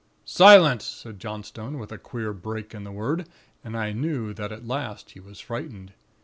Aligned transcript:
"'Silence!' 0.25 0.83
said 0.83 1.19
Johnstone, 1.19 1.77
with 1.77 1.91
a 1.91 1.99
queer 1.99 2.33
break 2.33 2.73
in 2.73 2.85
the 2.85 2.91
word, 2.91 3.27
and 3.63 3.77
I 3.77 3.91
knew 3.91 4.33
that 4.33 4.51
at 4.51 4.65
last 4.67 5.11
he 5.11 5.19
was 5.19 5.39
frightened. 5.39 5.93